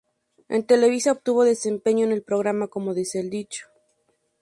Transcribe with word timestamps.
En 0.49 0.65
Televisa 0.65 1.11
obtuvo 1.11 1.43
desempeño 1.43 2.07
en 2.07 2.11
el 2.11 2.23
programa 2.23 2.65
"Como 2.69 2.95
dice 2.95 3.19
el 3.19 3.29
dicho". 3.29 3.67